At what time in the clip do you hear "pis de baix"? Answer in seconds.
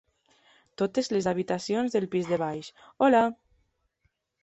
2.17-2.73